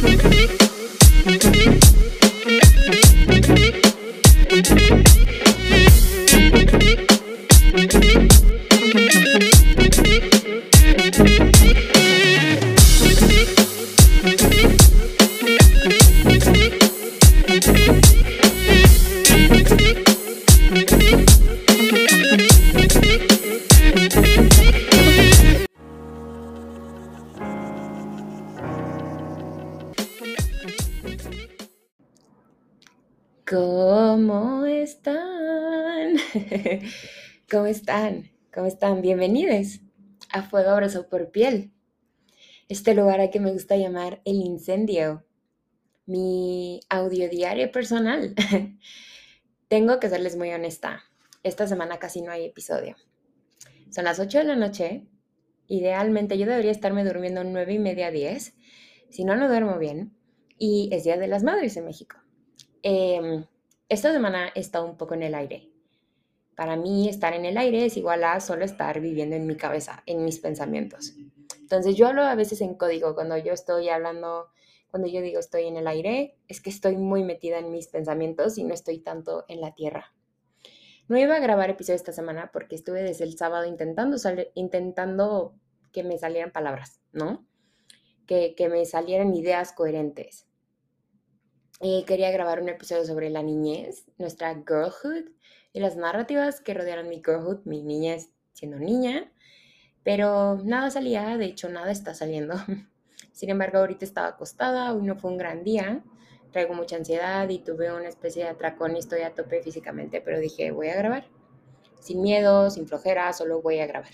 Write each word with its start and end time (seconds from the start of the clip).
¿Cómo 0.00 0.40
¿Cómo 37.50 37.66
están? 37.66 38.30
¿Cómo 38.54 38.66
están? 38.66 39.02
Bienvenidos 39.02 39.80
a 40.32 40.42
Fuego 40.44 40.70
Abrazo 40.70 41.08
por 41.08 41.32
Piel, 41.32 41.72
este 42.68 42.94
lugar 42.94 43.20
a 43.20 43.30
que 43.30 43.40
me 43.40 43.50
gusta 43.50 43.76
llamar 43.76 44.22
el 44.24 44.36
incendio, 44.36 45.24
mi 46.06 46.78
audio 46.88 47.28
diario 47.28 47.72
personal. 47.72 48.36
Tengo 49.68 49.98
que 49.98 50.08
serles 50.08 50.36
muy 50.36 50.52
honesta, 50.52 51.02
esta 51.42 51.66
semana 51.66 51.98
casi 51.98 52.22
no 52.22 52.30
hay 52.30 52.44
episodio. 52.44 52.94
Son 53.90 54.04
las 54.04 54.20
8 54.20 54.38
de 54.38 54.44
la 54.44 54.54
noche, 54.54 55.08
idealmente 55.66 56.38
yo 56.38 56.46
debería 56.46 56.70
estarme 56.70 57.02
durmiendo 57.02 57.42
9 57.42 57.72
y 57.72 57.78
media 57.80 58.12
10, 58.12 58.54
si 59.08 59.24
no, 59.24 59.34
no 59.34 59.48
duermo 59.48 59.76
bien, 59.76 60.14
y 60.56 60.88
es 60.92 61.02
Día 61.02 61.16
de 61.16 61.26
las 61.26 61.42
Madres 61.42 61.76
en 61.76 61.86
México. 61.86 62.16
Em, 62.84 63.44
esta 63.88 64.12
semana 64.12 64.52
he 64.54 64.60
estado 64.60 64.86
un 64.86 64.96
poco 64.96 65.14
en 65.14 65.24
el 65.24 65.34
aire. 65.34 65.69
Para 66.60 66.76
mí 66.76 67.08
estar 67.08 67.32
en 67.32 67.46
el 67.46 67.56
aire 67.56 67.86
es 67.86 67.96
igual 67.96 68.22
a 68.22 68.38
solo 68.38 68.66
estar 68.66 69.00
viviendo 69.00 69.34
en 69.34 69.46
mi 69.46 69.56
cabeza, 69.56 70.02
en 70.04 70.26
mis 70.26 70.40
pensamientos. 70.40 71.14
Entonces 71.58 71.96
yo 71.96 72.06
hablo 72.06 72.20
a 72.20 72.34
veces 72.34 72.60
en 72.60 72.74
código 72.74 73.14
cuando 73.14 73.38
yo 73.38 73.54
estoy 73.54 73.88
hablando, 73.88 74.50
cuando 74.90 75.08
yo 75.08 75.22
digo 75.22 75.40
estoy 75.40 75.68
en 75.68 75.78
el 75.78 75.86
aire, 75.86 76.36
es 76.48 76.60
que 76.60 76.68
estoy 76.68 76.98
muy 76.98 77.24
metida 77.24 77.60
en 77.60 77.70
mis 77.70 77.88
pensamientos 77.88 78.58
y 78.58 78.64
no 78.64 78.74
estoy 78.74 78.98
tanto 78.98 79.46
en 79.48 79.62
la 79.62 79.74
tierra. 79.74 80.12
No 81.08 81.16
iba 81.16 81.34
a 81.34 81.40
grabar 81.40 81.70
episodio 81.70 81.96
esta 81.96 82.12
semana 82.12 82.50
porque 82.52 82.74
estuve 82.74 83.02
desde 83.02 83.24
el 83.24 83.38
sábado 83.38 83.64
intentando, 83.64 84.18
intentando 84.52 85.54
que 85.92 86.04
me 86.04 86.18
salieran 86.18 86.52
palabras, 86.52 87.00
¿no? 87.12 87.46
Que, 88.26 88.54
que 88.54 88.68
me 88.68 88.84
salieran 88.84 89.32
ideas 89.32 89.72
coherentes. 89.72 90.46
Eh, 91.80 92.04
quería 92.06 92.30
grabar 92.30 92.60
un 92.60 92.68
episodio 92.68 93.06
sobre 93.06 93.30
la 93.30 93.42
niñez, 93.42 94.04
nuestra 94.18 94.54
girlhood 94.56 95.30
y 95.72 95.80
las 95.80 95.96
narrativas 95.96 96.60
que 96.60 96.74
rodearon 96.74 97.08
mi 97.08 97.16
girlhood, 97.16 97.60
mi 97.64 97.82
niñez 97.82 98.30
siendo 98.52 98.78
niña, 98.78 99.32
pero 100.02 100.58
nada 100.64 100.90
salía, 100.90 101.36
de 101.36 101.46
hecho 101.46 101.68
nada 101.68 101.90
está 101.90 102.14
saliendo. 102.14 102.54
Sin 103.32 103.50
embargo, 103.50 103.78
ahorita 103.78 104.04
estaba 104.04 104.28
acostada, 104.28 104.94
hoy 104.94 105.02
no 105.02 105.16
fue 105.16 105.30
un 105.30 105.38
gran 105.38 105.62
día, 105.62 106.02
traigo 106.50 106.74
mucha 106.74 106.96
ansiedad 106.96 107.48
y 107.48 107.58
tuve 107.58 107.92
una 107.92 108.08
especie 108.08 108.44
de 108.44 108.50
atracón 108.50 108.96
y 108.96 108.98
estoy 108.98 109.22
a 109.22 109.34
tope 109.34 109.62
físicamente, 109.62 110.20
pero 110.20 110.40
dije, 110.40 110.70
voy 110.70 110.88
a 110.88 110.96
grabar. 110.96 111.28
Sin 112.00 112.22
miedo, 112.22 112.70
sin 112.70 112.88
flojera, 112.88 113.32
solo 113.32 113.60
voy 113.60 113.78
a 113.78 113.86
grabar. 113.86 114.12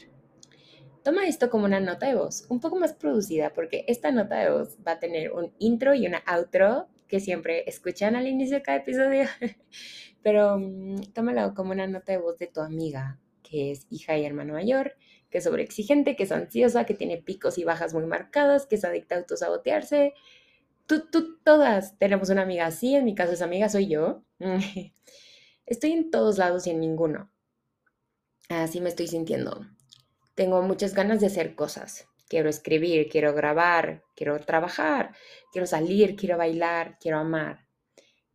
Toma 1.03 1.29
esto 1.29 1.51
como 1.51 1.67
una 1.67 1.79
nota 1.79 2.07
de 2.07 2.17
voz, 2.17 2.47
un 2.49 2.61
poco 2.61 2.77
más 2.77 2.93
producida, 2.93 3.53
porque 3.53 3.85
esta 3.87 4.11
nota 4.11 4.39
de 4.39 4.51
voz 4.51 4.77
va 4.87 4.93
a 4.93 4.99
tener 4.99 5.33
un 5.33 5.55
intro 5.61 5.95
y 5.95 6.07
una 6.07 6.23
outro 6.27 6.89
que 7.09 7.21
siempre 7.21 7.65
escuchan 7.69 8.17
al 8.17 8.27
inicio 8.27 8.57
de 8.57 8.63
cada 8.63 8.79
episodio, 8.79 9.27
pero 10.23 10.59
mm, 10.59 11.13
tómalo 11.15 11.55
como 11.55 11.73
una 11.73 11.87
nota 11.87 12.13
de 12.13 12.19
voz 12.19 12.39
de 12.39 12.47
tu 12.47 12.61
amiga, 12.61 13.19
que 13.43 13.71
es 13.71 13.87
hija 13.91 14.17
y 14.17 14.25
hermano 14.25 14.55
mayor, 14.55 14.97
que 15.31 15.39
es 15.39 15.45
sobreexigente, 15.45 16.17
que 16.17 16.25
es 16.25 16.33
ansiosa, 16.33 16.85
que 16.85 16.95
tiene 16.95 17.19
picos 17.19 17.59
y 17.59 17.65
bajas 17.65 17.95
muy 17.95 18.07
marcadas, 18.07 18.67
que 18.67 18.77
es 18.77 18.85
adicta 18.85 19.15
a 19.15 19.19
autosabotearse. 19.19 20.15
Tú, 20.87 21.09
tú, 21.11 21.39
todas 21.43 21.99
tenemos 21.99 22.31
una 22.31 22.43
amiga 22.43 22.67
así, 22.67 22.95
en 22.95 23.05
mi 23.05 23.15
caso 23.15 23.33
esa 23.33 23.45
amiga 23.45 23.69
soy 23.69 23.89
yo. 23.89 24.25
Estoy 25.67 25.93
en 25.93 26.11
todos 26.11 26.39
lados 26.39 26.67
y 26.67 26.71
en 26.71 26.81
ninguno. 26.81 27.31
Así 28.49 28.81
me 28.81 28.89
estoy 28.89 29.09
sintiendo. 29.09 29.67
Tengo 30.37 30.63
muchas 30.63 30.95
ganas 30.95 31.21
de 31.21 31.27
hacer 31.27 31.57
cosas 31.57 32.09
quiero 32.29 32.49
escribir, 32.49 33.09
quiero 33.09 33.35
grabar, 33.35 34.05
quiero 34.15 34.39
trabajar, 34.41 35.15
quiero 35.53 35.67
salir, 35.67 36.17
quiero 36.17 36.37
bailar, 36.37 36.99
quiero 37.01 37.19
amar. 37.19 37.67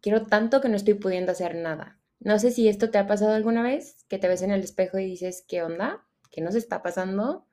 Quiero 0.02 0.26
tanto 0.26 0.62
que 0.62 0.70
no 0.70 0.76
estoy 0.76 0.96
pudiendo 0.96 1.32
hacer 1.32 1.56
nada. 1.56 2.00
No 2.20 2.40
sé 2.40 2.52
si 2.52 2.68
esto 2.68 2.90
te 2.90 2.98
ha 2.98 3.08
pasado 3.08 3.34
alguna 3.34 3.64
vez, 3.64 4.06
que 4.08 4.18
te 4.18 4.28
ves 4.28 4.42
en 4.42 4.52
el 4.52 4.62
espejo 4.62 5.00
y 5.00 5.06
dices, 5.06 5.44
¿qué 5.48 5.64
onda? 5.64 6.06
¿Qué 6.32 6.42
nos 6.42 6.56
está 6.56 6.82
pasando? 6.82 7.46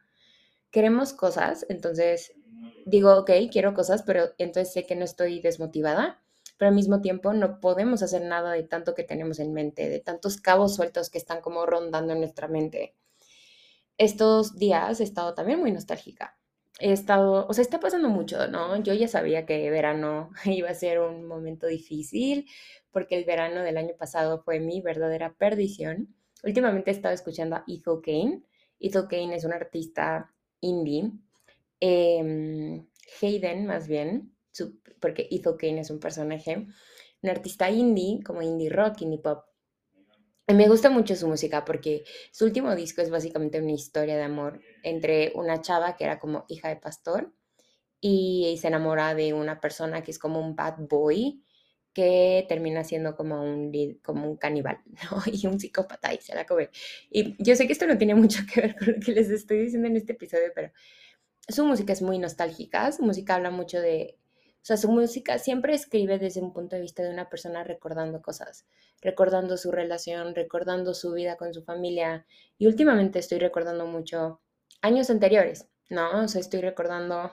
Queremos 0.71 1.13
cosas, 1.13 1.67
entonces 1.69 2.35
digo, 2.87 3.17
ok, 3.17 3.31
quiero 3.51 3.75
cosas, 3.75 4.03
pero 4.03 4.35
entonces 4.39 4.73
sé 4.73 4.87
que 4.87 4.97
no 4.97 5.05
estoy 5.05 5.41
desmotivada, 5.41 6.23
pero 6.59 6.69
al 6.69 6.75
mismo 6.75 7.01
tiempo 7.01 7.33
no 7.33 7.61
podemos 7.61 8.03
hacer 8.03 8.23
nada 8.23 8.53
de 8.53 8.63
tanto 8.63 8.95
que 8.95 9.05
tenemos 9.05 9.39
en 9.41 9.53
mente, 9.53 9.89
de 9.89 10.01
tantos 10.01 10.39
cabos 10.39 10.75
sueltos 10.75 11.11
que 11.11 11.19
están 11.19 11.41
como 11.41 11.65
rondando 11.67 12.13
en 12.13 12.21
nuestra 12.21 12.49
mente 12.49 12.95
estos 13.99 14.57
días 14.57 15.01
he 15.01 15.05
estado 15.05 15.35
también 15.35 15.61
muy 15.61 15.73
nostálgica. 15.73 16.39
He 16.81 16.93
estado, 16.93 17.47
o 17.49 17.53
sea, 17.53 17.63
está 17.63 17.81
pasando 17.81 18.09
mucho, 18.09 18.47
¿no? 18.47 18.81
Yo 18.83 18.95
ya 18.95 19.09
sabía 19.09 19.45
que 19.45 19.69
verano 19.71 20.31
iba 20.47 20.71
a 20.71 20.75
ser 20.75 21.01
un 21.01 21.27
momento 21.27 21.67
difícil 21.67 22.47
porque 22.93 23.17
el 23.17 23.25
verano 23.25 23.63
del 23.63 23.77
año 23.77 23.95
pasado 23.99 24.43
fue 24.43 24.61
mi 24.61 24.81
verdadera 24.81 25.35
perdición. 25.35 26.15
Últimamente 26.45 26.91
he 26.91 26.95
estado 26.95 27.15
escuchando 27.15 27.57
a 27.57 27.65
Ethel 27.67 28.01
Kane. 28.03 28.43
Ethel 28.79 29.09
Kane 29.09 29.35
es 29.35 29.45
un 29.45 29.53
artista 29.53 30.33
indie. 30.61 31.11
Em, 31.81 32.87
Hayden, 33.21 33.67
más 33.67 33.89
bien, 33.89 34.33
porque 35.01 35.29
Ethel 35.31 35.57
Kane 35.59 35.81
es 35.81 35.91
un 35.91 35.99
personaje, 35.99 36.67
un 37.23 37.31
artista 37.31 37.71
indie, 37.71 38.23
como 38.23 38.43
indie 38.43 38.71
rock, 38.71 39.03
indie 39.03 39.21
pop, 39.21 39.45
me 40.55 40.69
gusta 40.69 40.91
mucho 40.91 41.15
su 41.15 41.29
música 41.29 41.65
porque 41.65 42.05
su 42.33 42.45
último 42.45 42.75
disco 42.75 43.03
es 43.03 43.11
básicamente 43.11 43.61
una 43.61 43.73
historia 43.73 44.17
de 44.17 44.23
amor 44.23 44.61
entre 44.83 45.33
una 45.35 45.61
chava 45.61 45.97
que 45.97 46.05
era 46.05 46.19
como 46.19 46.45
hija 46.49 46.69
de 46.69 46.77
pastor 46.77 47.33
y 48.01 48.57
se 48.61 48.69
enamora 48.69 49.15
de 49.15 49.33
una 49.33 49.61
persona 49.61 50.03
que 50.03 50.11
es 50.11 50.19
como 50.19 50.41
un 50.41 50.57
bad 50.57 50.77
boy 50.79 51.43
que 51.93 52.47
termina 52.49 52.85
siendo 52.85 53.17
como 53.17 53.43
un, 53.43 53.73
como 54.03 54.31
un 54.31 54.37
caníbal 54.37 54.79
y 55.33 55.47
un 55.47 55.59
psicópata 55.59 56.15
y 56.15 56.19
se 56.19 56.35
la 56.35 56.47
come. 56.47 56.71
Y 57.11 57.43
yo 57.43 57.57
sé 57.57 57.67
que 57.67 57.73
esto 57.73 57.87
no 57.87 57.99
tiene 57.99 58.15
mucho 58.15 58.43
que 58.53 58.61
ver 58.61 58.77
con 58.77 58.95
lo 58.95 59.01
que 59.01 59.13
les 59.13 59.31
estoy 59.31 59.59
diciendo 59.59 59.89
en 59.89 59.97
este 59.97 60.13
episodio, 60.13 60.53
pero 60.55 60.71
su 61.49 61.65
música 61.65 61.93
es 61.93 62.03
muy 62.03 62.19
nostálgica, 62.19 62.93
su 62.93 63.03
música 63.03 63.35
habla 63.35 63.51
mucho 63.51 63.81
de 63.81 64.17
o 64.63 64.65
sea, 64.69 64.77
su 64.77 64.91
música 64.91 65.39
siempre 65.39 65.75
escribe 65.75 66.19
desde 66.19 66.43
un 66.43 66.53
punto 66.53 66.77
de 66.77 66.83
vista 66.83 67.03
de 67.03 67.11
una 67.11 67.29
persona 67.31 67.65
recordando 67.65 68.21
cosas, 68.21 68.67
recordando 69.01 69.57
su 69.57 69.71
relación, 69.71 70.35
recordando 70.35 70.95
su 70.95 71.13
vida 71.13 71.37
con 71.37 71.55
su 71.55 71.63
familia. 71.63 72.27
Y 72.59 72.67
últimamente 72.67 73.19
estoy 73.19 73.39
recordando 73.39 73.87
mucho 73.87 74.41
años 74.83 75.11
anteriores, 75.11 75.69
¿no? 75.89 76.25
O 76.25 76.29
sea, 76.29 76.41
estoy 76.41 76.61
recordando, 76.61 77.33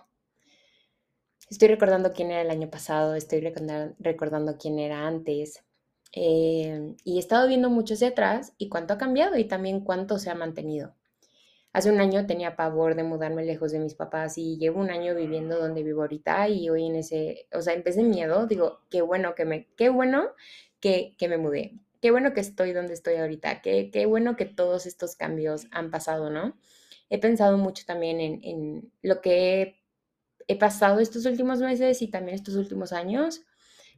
estoy 1.49 1.67
recordando 1.67 2.13
quién 2.13 2.31
era 2.31 2.41
el 2.41 2.51
año 2.51 2.69
pasado, 2.69 3.15
estoy 3.15 3.41
recordando, 3.41 4.57
quién 4.57 4.79
era 4.79 5.05
antes. 5.05 5.63
Eh, 6.13 6.95
y 7.03 7.17
he 7.17 7.19
estado 7.19 7.47
viendo 7.47 7.69
mucho 7.69 7.95
hacia 7.95 8.09
atrás 8.09 8.53
y 8.57 8.69
cuánto 8.69 8.93
ha 8.93 8.97
cambiado 8.97 9.37
y 9.37 9.45
también 9.45 9.81
cuánto 9.81 10.19
se 10.19 10.29
ha 10.29 10.35
mantenido. 10.35 10.95
Hace 11.75 11.91
un 11.91 11.99
año 11.99 12.25
tenía 12.25 12.55
pavor 12.55 12.95
de 12.95 13.03
mudarme 13.03 13.43
lejos 13.43 13.73
de 13.73 13.79
mis 13.79 13.95
papás 13.95 14.37
y 14.37 14.57
llevo 14.57 14.79
un 14.79 14.91
año 14.91 15.13
viviendo 15.13 15.59
donde 15.59 15.83
vivo 15.83 16.03
ahorita 16.03 16.47
y 16.47 16.69
hoy 16.69 16.85
en 16.85 16.95
ese, 16.95 17.49
o 17.51 17.61
sea, 17.61 17.73
en 17.73 17.83
vez 17.83 17.97
de 17.97 18.03
miedo, 18.03 18.47
digo, 18.47 18.79
qué 18.89 19.01
bueno 19.01 19.35
que 19.35 19.43
me, 19.43 19.67
qué 19.75 19.89
bueno 19.89 20.29
que, 20.79 21.15
que 21.17 21.27
me 21.27 21.37
mudé, 21.37 21.73
qué 21.99 22.11
bueno 22.11 22.33
que 22.33 22.39
estoy 22.39 22.71
donde 22.71 22.93
estoy 22.93 23.15
ahorita, 23.15 23.61
qué, 23.61 23.91
qué 23.91 24.05
bueno 24.05 24.37
que 24.37 24.45
todos 24.45 24.85
estos 24.85 25.17
cambios 25.17 25.67
han 25.71 25.91
pasado, 25.91 26.29
¿no? 26.29 26.55
He 27.09 27.19
pensado 27.19 27.57
mucho 27.57 27.83
también 27.85 28.21
en, 28.21 28.39
en 28.45 28.93
lo 29.01 29.19
que 29.19 29.75
he, 30.47 30.55
pasado 30.55 31.01
estos 31.01 31.25
últimos 31.25 31.59
meses 31.59 32.01
y 32.01 32.07
también 32.07 32.35
estos 32.35 32.55
últimos 32.55 32.93
años. 32.93 33.41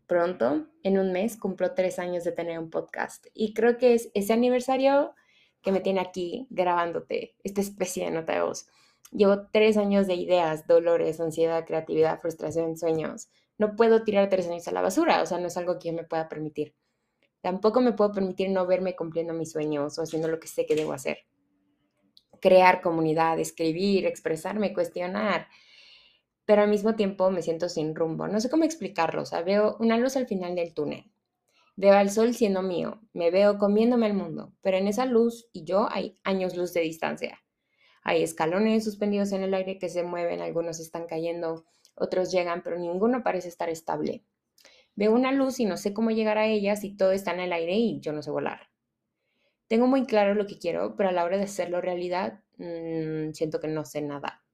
Pronto, 0.07 0.67
en 0.81 0.97
un 0.97 1.11
mes, 1.11 1.37
cumplo 1.37 1.75
tres 1.75 1.99
años 1.99 2.23
de 2.23 2.31
tener 2.31 2.57
un 2.57 2.71
podcast 2.71 3.27
y 3.35 3.53
creo 3.53 3.77
que 3.77 3.93
es 3.93 4.09
ese 4.15 4.33
aniversario 4.33 5.13
que 5.67 5.73
me 5.73 5.81
tiene 5.81 5.99
aquí 5.99 6.47
grabándote 6.49 7.35
esta 7.43 7.59
especie 7.59 8.05
de 8.05 8.11
nota 8.11 8.31
de 8.31 8.41
voz. 8.41 8.67
Llevo 9.11 9.49
tres 9.51 9.75
años 9.75 10.07
de 10.07 10.13
ideas, 10.13 10.65
dolores, 10.65 11.19
ansiedad, 11.19 11.65
creatividad, 11.65 12.21
frustración, 12.21 12.77
sueños. 12.77 13.27
No 13.57 13.75
puedo 13.75 14.05
tirar 14.05 14.29
tres 14.29 14.47
años 14.47 14.65
a 14.69 14.71
la 14.71 14.81
basura, 14.81 15.21
o 15.21 15.25
sea, 15.25 15.39
no 15.39 15.47
es 15.47 15.57
algo 15.57 15.77
que 15.77 15.89
yo 15.89 15.93
me 15.93 16.05
pueda 16.05 16.29
permitir. 16.29 16.73
Tampoco 17.41 17.81
me 17.81 17.91
puedo 17.91 18.13
permitir 18.13 18.49
no 18.49 18.65
verme 18.65 18.95
cumpliendo 18.95 19.33
mis 19.33 19.51
sueños 19.51 19.99
o 19.99 20.03
haciendo 20.03 20.29
lo 20.29 20.39
que 20.39 20.47
sé 20.47 20.65
que 20.65 20.73
debo 20.73 20.93
hacer. 20.93 21.17
Crear 22.39 22.79
comunidad, 22.79 23.37
escribir, 23.37 24.05
expresarme, 24.05 24.73
cuestionar. 24.73 25.49
pero 26.45 26.61
al 26.61 26.69
mismo 26.69 26.95
tiempo 26.95 27.29
me 27.29 27.41
siento 27.41 27.67
sin 27.67 27.93
rumbo. 27.93 28.25
No 28.29 28.39
sé 28.39 28.49
cómo 28.49 28.63
explicarlo, 28.63 29.23
o 29.23 29.25
sea, 29.25 29.41
veo 29.41 29.75
una 29.81 29.97
luz 29.97 30.15
al 30.15 30.27
final 30.27 30.55
del 30.55 30.73
túnel. 30.73 31.11
Veo 31.79 31.93
al 31.93 32.09
sol 32.09 32.33
siendo 32.33 32.63
mío, 32.63 32.99
me 33.13 33.29
veo 33.29 33.59
comiéndome 33.59 34.07
el 34.07 34.15
mundo, 34.15 34.51
pero 34.63 34.77
en 34.77 34.87
esa 34.87 35.05
luz 35.05 35.47
y 35.53 35.63
yo 35.63 35.87
hay 35.91 36.17
años 36.23 36.57
luz 36.57 36.73
de 36.73 36.81
distancia. 36.81 37.39
Hay 38.01 38.23
escalones 38.23 38.83
suspendidos 38.83 39.31
en 39.31 39.43
el 39.43 39.53
aire 39.53 39.77
que 39.77 39.87
se 39.87 40.01
mueven, 40.01 40.41
algunos 40.41 40.79
están 40.79 41.05
cayendo, 41.05 41.65
otros 41.93 42.31
llegan, 42.31 42.63
pero 42.63 42.79
ninguno 42.79 43.21
parece 43.21 43.49
estar 43.49 43.69
estable. 43.69 44.25
Veo 44.95 45.13
una 45.13 45.31
luz 45.31 45.59
y 45.59 45.65
no 45.65 45.77
sé 45.77 45.93
cómo 45.93 46.09
llegar 46.09 46.39
a 46.39 46.47
ella 46.47 46.75
si 46.75 46.97
todo 46.97 47.11
está 47.11 47.31
en 47.35 47.41
el 47.41 47.53
aire 47.53 47.75
y 47.75 47.99
yo 47.99 48.11
no 48.11 48.23
sé 48.23 48.31
volar. 48.31 48.71
Tengo 49.67 49.85
muy 49.85 50.07
claro 50.07 50.33
lo 50.33 50.47
que 50.47 50.57
quiero, 50.57 50.95
pero 50.95 51.09
a 51.09 51.11
la 51.11 51.25
hora 51.25 51.37
de 51.37 51.43
hacerlo 51.43 51.79
realidad, 51.79 52.41
mmm, 52.57 53.33
siento 53.33 53.59
que 53.59 53.67
no 53.67 53.85
sé 53.85 54.01
nada 54.01 54.46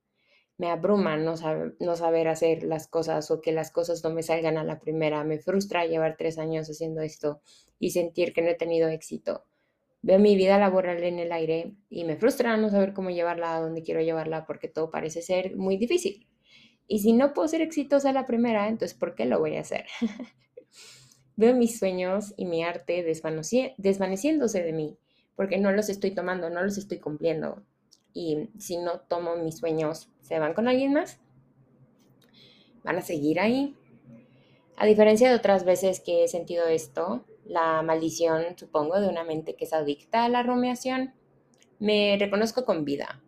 me 0.58 0.70
abruma 0.70 1.18
no, 1.18 1.36
no 1.80 1.96
saber 1.96 2.28
hacer 2.28 2.64
las 2.64 2.88
cosas 2.88 3.32
o 3.32 3.42
que 3.42 3.52
las 3.52 3.72
cosas 3.72 4.04
no 4.04 4.12
me 4.12 4.24
salgan 4.24 4.58
a 4.58 4.64
la 4.64 4.80
primera. 4.80 5.24
Me 5.24 5.40
frustra 5.40 5.86
llevar 5.86 6.16
tres 6.18 6.38
años 6.38 6.70
haciendo 6.70 7.02
esto 7.02 7.42
y 7.80 7.92
sentir 7.92 8.34
que 8.34 8.42
no 8.42 8.50
he 8.50 8.56
tenido 8.56 8.88
éxito. 8.90 9.46
Veo 10.02 10.20
mi 10.20 10.36
vida 10.36 10.60
laboral 10.60 11.04
en 11.04 11.20
el 11.20 11.32
aire 11.32 11.76
y 11.90 12.04
me 12.04 12.18
frustra 12.18 12.58
no 12.58 12.70
saber 12.70 12.94
cómo 12.94 13.10
llevarla 13.10 13.56
a 13.56 13.62
donde 13.62 13.84
quiero 13.84 14.02
llevarla 14.02 14.46
porque 14.46 14.68
todo 14.68 14.92
parece 14.92 15.22
ser 15.22 15.56
muy 15.56 15.78
difícil. 15.78 16.28
Y 16.88 17.00
si 17.00 17.14
no 17.14 17.34
puedo 17.34 17.48
ser 17.48 17.62
exitosa 17.62 18.12
la 18.12 18.26
primera, 18.26 18.68
entonces 18.68 18.98
¿por 18.98 19.16
qué 19.16 19.26
lo 19.26 19.40
voy 19.40 19.56
a 19.56 19.62
hacer? 19.62 19.86
Veo 21.36 21.56
mis 21.56 21.80
sueños 21.80 22.34
y 22.38 22.46
mi 22.46 22.64
arte 22.64 23.04
desvaneciéndose 23.04 24.62
de 24.62 24.74
mí 24.74 24.98
porque 25.36 25.58
no 25.58 25.72
los 25.72 25.90
estoy 25.90 26.12
tomando, 26.12 26.50
no 26.50 26.62
los 26.62 26.78
estoy 26.78 27.00
cumpliendo 27.00 27.64
y 28.14 28.50
si 28.60 28.78
no 28.78 29.00
tomo 29.02 29.36
mis 29.36 29.58
sueños, 29.58 30.10
¿se 30.24 30.40
van 30.40 30.56
con 30.56 30.68
alguien 30.68 30.94
más? 30.94 31.20
¿Van 32.84 32.98
a 32.98 33.02
seguir 33.02 33.40
ahí? 33.40 33.78
A 34.76 34.86
diferencia 34.86 35.30
de 35.30 35.36
otras 35.36 35.64
veces 35.64 36.00
que 36.00 36.24
he 36.24 36.28
sentido 36.28 36.66
esto, 36.66 37.26
la 37.46 37.82
maldición, 37.84 38.58
supongo, 38.58 39.00
de 39.00 39.08
una 39.08 39.24
mente 39.24 39.56
que 39.56 39.66
es 39.66 39.74
adicta 39.74 40.26
a 40.26 40.30
la 40.30 40.42
rumiación, 40.42 41.14
me 41.80 42.18
reconozco 42.20 42.66
con 42.66 42.84
vida. 42.84 43.22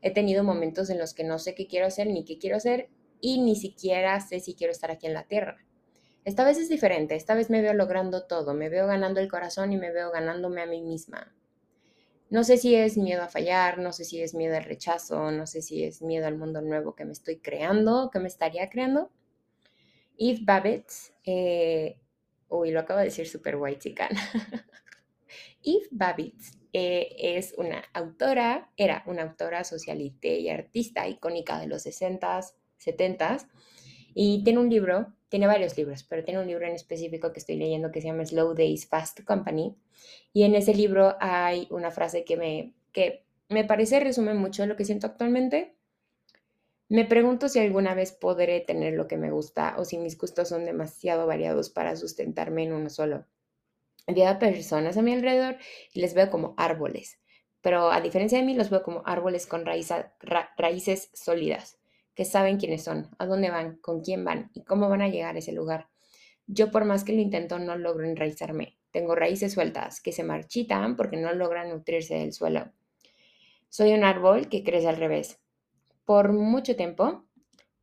He 0.00 0.12
tenido 0.12 0.44
momentos 0.44 0.90
en 0.90 0.98
los 0.98 1.14
que 1.14 1.24
no 1.24 1.38
sé 1.38 1.54
qué 1.54 1.66
quiero 1.66 1.86
hacer 1.86 2.06
ni 2.06 2.24
qué 2.24 2.38
quiero 2.38 2.56
hacer 2.56 2.88
y 3.20 3.40
ni 3.40 3.56
siquiera 3.56 4.20
sé 4.20 4.40
si 4.40 4.54
quiero 4.54 4.72
estar 4.72 4.90
aquí 4.90 5.06
en 5.06 5.14
la 5.14 5.24
tierra. 5.24 5.64
Esta 6.24 6.44
vez 6.44 6.58
es 6.58 6.68
diferente, 6.68 7.16
esta 7.16 7.34
vez 7.34 7.50
me 7.50 7.62
veo 7.62 7.74
logrando 7.74 8.26
todo, 8.26 8.54
me 8.54 8.68
veo 8.68 8.86
ganando 8.86 9.20
el 9.20 9.28
corazón 9.28 9.72
y 9.72 9.76
me 9.76 9.90
veo 9.90 10.12
ganándome 10.12 10.62
a 10.62 10.66
mí 10.66 10.80
misma. 10.80 11.34
No 12.32 12.44
sé 12.44 12.56
si 12.56 12.74
es 12.74 12.96
miedo 12.96 13.22
a 13.22 13.28
fallar, 13.28 13.76
no 13.76 13.92
sé 13.92 14.06
si 14.06 14.22
es 14.22 14.32
miedo 14.32 14.56
al 14.56 14.64
rechazo, 14.64 15.30
no 15.30 15.46
sé 15.46 15.60
si 15.60 15.84
es 15.84 16.00
miedo 16.00 16.26
al 16.26 16.38
mundo 16.38 16.62
nuevo 16.62 16.94
que 16.94 17.04
me 17.04 17.12
estoy 17.12 17.40
creando, 17.40 18.08
que 18.10 18.20
me 18.20 18.28
estaría 18.28 18.70
creando. 18.70 19.10
Eve 20.16 20.38
Babbitt, 20.40 20.90
eh, 21.26 22.00
uy, 22.48 22.70
lo 22.70 22.80
acabo 22.80 23.00
de 23.00 23.04
decir 23.04 23.28
super 23.28 23.56
white 23.56 23.80
chican. 23.80 24.08
Eve 25.62 25.88
Babbitt 25.90 26.40
eh, 26.72 27.14
es 27.18 27.52
una 27.58 27.84
autora, 27.92 28.72
era 28.78 29.02
una 29.04 29.24
autora 29.24 29.62
socialite 29.62 30.38
y 30.38 30.48
artista 30.48 31.06
icónica 31.06 31.60
de 31.60 31.66
los 31.66 31.84
60s, 31.84 32.54
70s, 32.82 33.46
y 34.14 34.42
tiene 34.44 34.58
un 34.58 34.68
libro, 34.68 35.12
tiene 35.28 35.46
varios 35.46 35.76
libros, 35.76 36.04
pero 36.04 36.24
tiene 36.24 36.40
un 36.40 36.46
libro 36.46 36.66
en 36.66 36.74
específico 36.74 37.32
que 37.32 37.38
estoy 37.38 37.56
leyendo 37.56 37.90
que 37.90 38.00
se 38.00 38.08
llama 38.08 38.24
Slow 38.24 38.54
Days 38.54 38.86
Fast 38.86 39.24
Company. 39.24 39.74
Y 40.32 40.44
en 40.44 40.54
ese 40.54 40.74
libro 40.74 41.16
hay 41.20 41.66
una 41.70 41.90
frase 41.90 42.24
que 42.24 42.36
me, 42.36 42.74
que 42.92 43.24
me 43.48 43.64
parece 43.64 44.00
resume 44.00 44.34
mucho 44.34 44.66
lo 44.66 44.76
que 44.76 44.84
siento 44.84 45.06
actualmente. 45.06 45.74
Me 46.88 47.06
pregunto 47.06 47.48
si 47.48 47.58
alguna 47.58 47.94
vez 47.94 48.12
podré 48.12 48.60
tener 48.60 48.94
lo 48.94 49.08
que 49.08 49.16
me 49.16 49.30
gusta 49.30 49.76
o 49.78 49.84
si 49.84 49.96
mis 49.96 50.18
gustos 50.18 50.48
son 50.48 50.66
demasiado 50.66 51.26
variados 51.26 51.70
para 51.70 51.96
sustentarme 51.96 52.64
en 52.64 52.74
uno 52.74 52.90
solo. 52.90 53.24
Veo 54.06 54.28
a 54.28 54.38
personas 54.38 54.96
a 54.96 55.02
mi 55.02 55.14
alrededor 55.14 55.56
y 55.94 56.00
les 56.00 56.12
veo 56.12 56.30
como 56.30 56.54
árboles, 56.58 57.20
pero 57.62 57.92
a 57.92 58.00
diferencia 58.00 58.36
de 58.36 58.44
mí 58.44 58.54
los 58.54 58.68
veo 58.68 58.82
como 58.82 59.02
árboles 59.06 59.46
con 59.46 59.64
raíces 59.64 61.10
sólidas 61.14 61.78
que 62.14 62.24
saben 62.24 62.58
quiénes 62.58 62.84
son, 62.84 63.08
a 63.18 63.26
dónde 63.26 63.50
van, 63.50 63.76
con 63.76 64.02
quién 64.02 64.24
van 64.24 64.50
y 64.54 64.64
cómo 64.64 64.88
van 64.88 65.02
a 65.02 65.08
llegar 65.08 65.36
a 65.36 65.38
ese 65.38 65.52
lugar. 65.52 65.88
Yo 66.46 66.70
por 66.70 66.84
más 66.84 67.04
que 67.04 67.12
lo 67.12 67.20
intento 67.20 67.58
no 67.58 67.76
logro 67.76 68.04
enraizarme. 68.04 68.76
Tengo 68.90 69.14
raíces 69.14 69.52
sueltas 69.52 70.00
que 70.00 70.12
se 70.12 70.22
marchitan 70.22 70.96
porque 70.96 71.16
no 71.16 71.32
logran 71.32 71.70
nutrirse 71.70 72.14
del 72.16 72.32
suelo. 72.32 72.70
Soy 73.70 73.92
un 73.94 74.04
árbol 74.04 74.48
que 74.48 74.62
crece 74.62 74.88
al 74.88 74.96
revés. 74.98 75.40
Por 76.04 76.32
mucho 76.32 76.76
tiempo, 76.76 77.24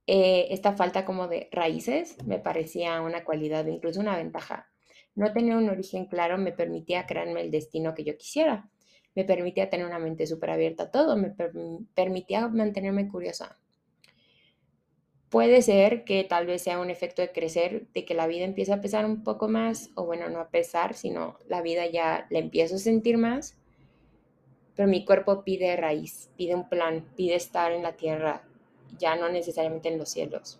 eh, 0.05 0.47
esta 0.51 0.73
falta 0.73 1.05
como 1.05 1.27
de 1.27 1.49
raíces 1.51 2.17
me 2.25 2.37
parecía 2.37 3.01
una 3.01 3.23
cualidad, 3.23 3.65
incluso 3.65 3.99
una 3.99 4.17
ventaja. 4.17 4.69
No 5.15 5.33
tener 5.33 5.55
un 5.55 5.69
origen 5.69 6.05
claro 6.05 6.37
me 6.37 6.51
permitía 6.51 7.07
crearme 7.07 7.41
el 7.41 7.51
destino 7.51 7.95
que 7.95 8.03
yo 8.03 8.17
quisiera. 8.17 8.69
Me 9.15 9.25
permitía 9.25 9.69
tener 9.69 9.87
una 9.87 9.99
mente 9.99 10.27
súper 10.27 10.51
abierta 10.51 10.83
a 10.83 10.91
todo, 10.91 11.17
me 11.17 11.33
permitía 11.95 12.47
mantenerme 12.47 13.07
curiosa. 13.07 13.59
Puede 15.29 15.61
ser 15.61 16.05
que 16.05 16.23
tal 16.23 16.47
vez 16.47 16.63
sea 16.63 16.79
un 16.79 16.89
efecto 16.89 17.21
de 17.21 17.31
crecer, 17.31 17.85
de 17.93 18.03
que 18.03 18.15
la 18.15 18.25
vida 18.25 18.45
empieza 18.45 18.75
a 18.75 18.81
pesar 18.81 19.05
un 19.05 19.23
poco 19.23 19.47
más, 19.47 19.91
o 19.93 20.05
bueno, 20.05 20.27
no 20.27 20.39
a 20.39 20.49
pesar, 20.49 20.95
sino 20.95 21.37
la 21.47 21.61
vida 21.61 21.85
ya 21.85 22.25
la 22.31 22.39
empiezo 22.39 22.75
a 22.75 22.79
sentir 22.79 23.19
más, 23.19 23.55
pero 24.75 24.89
mi 24.89 25.05
cuerpo 25.05 25.43
pide 25.43 25.75
raíz, 25.75 26.31
pide 26.35 26.55
un 26.55 26.67
plan, 26.67 27.05
pide 27.15 27.35
estar 27.35 27.71
en 27.71 27.83
la 27.83 27.95
tierra, 27.95 28.41
ya 28.97 29.15
no 29.17 29.29
necesariamente 29.29 29.89
en 29.89 29.99
los 29.99 30.09
cielos. 30.09 30.59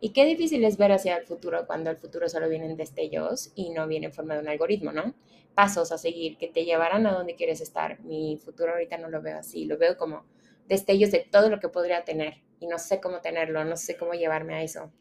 Y 0.00 0.10
qué 0.10 0.24
difícil 0.24 0.64
es 0.64 0.78
ver 0.78 0.90
hacia 0.90 1.16
el 1.16 1.24
futuro 1.24 1.64
cuando 1.68 1.88
el 1.88 1.96
futuro 1.96 2.28
solo 2.28 2.48
viene 2.48 2.66
en 2.66 2.76
destellos 2.76 3.52
y 3.54 3.70
no 3.70 3.86
viene 3.86 4.06
en 4.06 4.12
forma 4.12 4.34
de 4.34 4.40
un 4.40 4.48
algoritmo, 4.48 4.90
¿no? 4.90 5.14
Pasos 5.54 5.92
a 5.92 5.98
seguir 5.98 6.38
que 6.38 6.48
te 6.48 6.64
llevarán 6.64 7.06
a 7.06 7.12
donde 7.12 7.36
quieres 7.36 7.60
estar. 7.60 8.00
Mi 8.00 8.36
futuro 8.36 8.72
ahorita 8.72 8.98
no 8.98 9.08
lo 9.08 9.22
veo 9.22 9.38
así, 9.38 9.64
lo 9.64 9.78
veo 9.78 9.96
como 9.96 10.24
destellos 10.66 11.12
de 11.12 11.20
todo 11.20 11.50
lo 11.50 11.60
que 11.60 11.68
podría 11.68 12.04
tener 12.04 12.42
y 12.62 12.68
no 12.68 12.78
sé 12.78 13.00
cómo 13.00 13.20
tenerlo, 13.20 13.64
no 13.64 13.76
sé 13.76 13.96
cómo 13.96 14.12
llevarme 14.12 14.54
a 14.54 14.62
eso. 14.62 14.92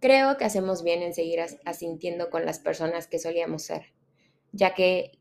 Creo 0.00 0.36
que 0.36 0.44
hacemos 0.44 0.82
bien 0.82 1.02
en 1.02 1.14
seguir 1.14 1.40
asintiendo 1.64 2.30
con 2.30 2.46
las 2.46 2.58
personas 2.58 3.06
que 3.06 3.18
solíamos 3.18 3.62
ser, 3.62 3.92
ya 4.52 4.74
que 4.74 5.18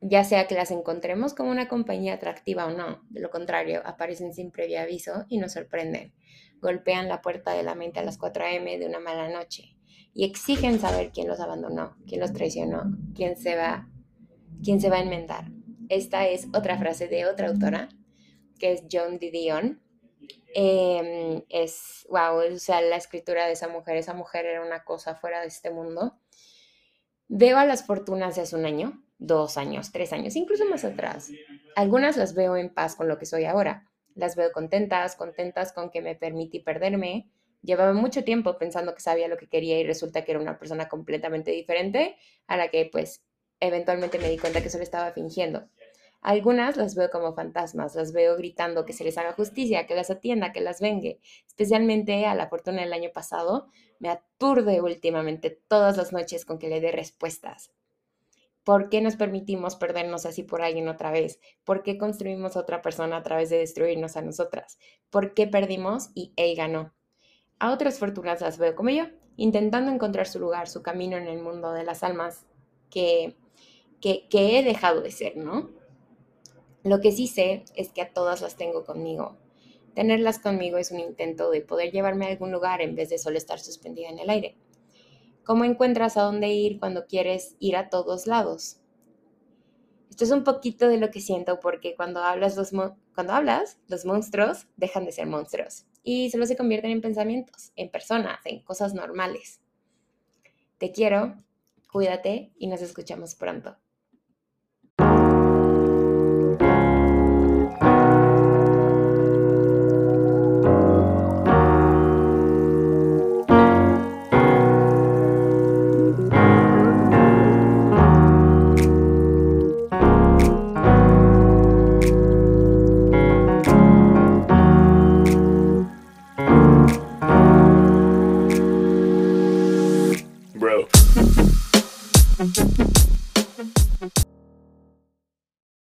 ya 0.00 0.22
sea 0.22 0.46
que 0.46 0.54
las 0.54 0.70
encontremos 0.70 1.34
como 1.34 1.50
una 1.50 1.68
compañía 1.68 2.14
atractiva 2.14 2.66
o 2.66 2.70
no, 2.70 3.02
de 3.10 3.20
lo 3.20 3.30
contrario, 3.30 3.82
aparecen 3.84 4.32
sin 4.32 4.52
previo 4.52 4.80
aviso 4.80 5.24
y 5.28 5.38
nos 5.38 5.52
sorprenden. 5.52 6.12
Golpean 6.60 7.08
la 7.08 7.20
puerta 7.20 7.52
de 7.52 7.64
la 7.64 7.74
mente 7.74 7.98
a 7.98 8.04
las 8.04 8.18
4 8.18 8.44
a.m. 8.44 8.78
de 8.78 8.86
una 8.86 9.00
mala 9.00 9.28
noche 9.28 9.76
y 10.14 10.24
exigen 10.24 10.78
saber 10.80 11.10
quién 11.12 11.28
los 11.28 11.40
abandonó, 11.40 11.96
quién 12.06 12.20
los 12.20 12.32
traicionó, 12.32 12.96
quién 13.14 13.36
se 13.36 13.56
va, 13.56 13.88
quién 14.62 14.80
se 14.80 14.88
va 14.88 14.96
a 14.96 15.02
enmendar. 15.02 15.50
Esta 15.88 16.28
es 16.28 16.48
otra 16.54 16.78
frase 16.78 17.08
de 17.08 17.26
otra 17.26 17.48
autora 17.48 17.88
que 18.58 18.72
es 18.72 18.84
John 18.90 19.18
Didion. 19.18 19.80
Em, 20.54 21.42
es, 21.48 22.06
wow, 22.08 22.54
o 22.54 22.58
sea, 22.58 22.80
la 22.80 22.96
escritura 22.96 23.46
de 23.46 23.52
esa 23.52 23.68
mujer, 23.68 23.96
esa 23.96 24.14
mujer 24.14 24.46
era 24.46 24.64
una 24.64 24.84
cosa 24.84 25.14
fuera 25.14 25.40
de 25.40 25.46
este 25.46 25.70
mundo. 25.70 26.18
Veo 27.28 27.58
a 27.58 27.66
las 27.66 27.86
fortunas 27.86 28.36
de 28.36 28.42
hace 28.42 28.56
un 28.56 28.64
año, 28.64 29.02
dos 29.18 29.56
años, 29.58 29.92
tres 29.92 30.12
años, 30.12 30.34
incluso 30.36 30.64
más 30.64 30.84
atrás. 30.84 31.30
Algunas 31.76 32.16
las 32.16 32.34
veo 32.34 32.56
en 32.56 32.72
paz 32.72 32.96
con 32.96 33.08
lo 33.08 33.18
que 33.18 33.26
soy 33.26 33.44
ahora. 33.44 33.88
Las 34.14 34.34
veo 34.34 34.50
contentas, 34.50 35.14
contentas 35.14 35.72
con 35.72 35.90
que 35.90 36.00
me 36.00 36.14
permití 36.14 36.60
perderme. 36.60 37.30
Llevaba 37.62 37.92
mucho 37.92 38.24
tiempo 38.24 38.56
pensando 38.56 38.94
que 38.94 39.00
sabía 39.00 39.28
lo 39.28 39.36
que 39.36 39.48
quería 39.48 39.78
y 39.78 39.84
resulta 39.84 40.24
que 40.24 40.32
era 40.32 40.40
una 40.40 40.58
persona 40.58 40.88
completamente 40.88 41.50
diferente 41.50 42.16
a 42.46 42.56
la 42.56 42.68
que 42.68 42.88
pues 42.90 43.24
eventualmente 43.60 44.18
me 44.18 44.30
di 44.30 44.38
cuenta 44.38 44.62
que 44.62 44.70
solo 44.70 44.84
estaba 44.84 45.12
fingiendo. 45.12 45.68
Algunas 46.20 46.76
las 46.76 46.94
veo 46.94 47.10
como 47.10 47.32
fantasmas, 47.34 47.94
las 47.94 48.12
veo 48.12 48.36
gritando 48.36 48.84
que 48.84 48.92
se 48.92 49.04
les 49.04 49.16
haga 49.18 49.32
justicia, 49.32 49.86
que 49.86 49.94
las 49.94 50.10
atienda, 50.10 50.52
que 50.52 50.60
las 50.60 50.80
vengue. 50.80 51.20
Especialmente 51.46 52.26
a 52.26 52.34
la 52.34 52.48
fortuna 52.48 52.82
del 52.82 52.92
año 52.92 53.10
pasado, 53.12 53.68
me 54.00 54.08
aturde 54.08 54.80
últimamente 54.80 55.50
todas 55.50 55.96
las 55.96 56.12
noches 56.12 56.44
con 56.44 56.58
que 56.58 56.68
le 56.68 56.80
dé 56.80 56.90
respuestas. 56.92 57.72
¿Por 58.64 58.90
qué 58.90 59.00
nos 59.00 59.16
permitimos 59.16 59.76
perdernos 59.76 60.26
así 60.26 60.42
por 60.42 60.60
alguien 60.60 60.88
otra 60.88 61.10
vez? 61.10 61.40
¿Por 61.64 61.82
qué 61.82 61.96
construimos 61.96 62.56
a 62.56 62.60
otra 62.60 62.82
persona 62.82 63.16
a 63.16 63.22
través 63.22 63.48
de 63.48 63.58
destruirnos 63.58 64.16
a 64.16 64.22
nosotras? 64.22 64.78
¿Por 65.08 65.32
qué 65.32 65.46
perdimos 65.46 66.10
y 66.14 66.32
él 66.36 66.54
ganó? 66.54 66.92
A 67.60 67.72
otras 67.72 67.98
fortunas 67.98 68.40
las 68.40 68.58
veo 68.58 68.74
como 68.74 68.90
yo, 68.90 69.04
intentando 69.36 69.90
encontrar 69.90 70.26
su 70.26 70.38
lugar, 70.38 70.68
su 70.68 70.82
camino 70.82 71.16
en 71.16 71.28
el 71.28 71.40
mundo 71.40 71.72
de 71.72 71.84
las 71.84 72.02
almas 72.02 72.44
que, 72.90 73.36
que, 74.00 74.28
que 74.28 74.58
he 74.58 74.62
dejado 74.62 75.00
de 75.00 75.12
ser, 75.12 75.36
¿no? 75.36 75.70
Lo 76.84 77.00
que 77.00 77.12
sí 77.12 77.26
sé 77.26 77.64
es 77.74 77.90
que 77.90 78.02
a 78.02 78.12
todas 78.12 78.40
las 78.40 78.56
tengo 78.56 78.84
conmigo. 78.84 79.36
Tenerlas 79.94 80.38
conmigo 80.38 80.78
es 80.78 80.92
un 80.92 81.00
intento 81.00 81.50
de 81.50 81.60
poder 81.60 81.90
llevarme 81.90 82.26
a 82.26 82.28
algún 82.28 82.52
lugar 82.52 82.80
en 82.80 82.94
vez 82.94 83.10
de 83.10 83.18
solo 83.18 83.36
estar 83.36 83.58
suspendida 83.58 84.08
en 84.08 84.20
el 84.20 84.30
aire. 84.30 84.56
¿Cómo 85.44 85.64
encuentras 85.64 86.16
a 86.16 86.22
dónde 86.22 86.48
ir 86.48 86.78
cuando 86.78 87.06
quieres 87.06 87.56
ir 87.58 87.76
a 87.76 87.88
todos 87.88 88.26
lados? 88.26 88.80
Esto 90.08 90.24
es 90.24 90.30
un 90.30 90.44
poquito 90.44 90.88
de 90.88 90.98
lo 90.98 91.10
que 91.10 91.20
siento 91.20 91.58
porque 91.58 91.96
cuando 91.96 92.22
hablas 92.22 92.56
los, 92.56 92.70
cuando 93.14 93.32
hablas, 93.32 93.78
los 93.88 94.04
monstruos 94.04 94.66
dejan 94.76 95.04
de 95.04 95.12
ser 95.12 95.26
monstruos. 95.26 95.86
y 96.02 96.30
solo 96.30 96.46
se 96.46 96.56
convierten 96.56 96.90
en 96.90 97.00
pensamientos, 97.00 97.72
en 97.76 97.90
personas, 97.90 98.38
en 98.44 98.62
cosas 98.62 98.94
normales. 98.94 99.60
Te 100.78 100.92
quiero, 100.92 101.34
cuídate 101.90 102.52
y 102.56 102.66
nos 102.68 102.82
escuchamos 102.82 103.34
pronto. 103.34 103.76